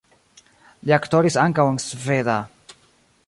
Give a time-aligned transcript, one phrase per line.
[0.87, 2.39] Li aktoris ankaŭ en sveda.